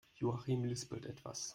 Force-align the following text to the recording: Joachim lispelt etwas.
Joachim 0.19 0.63
lispelt 0.63 1.05
etwas. 1.05 1.49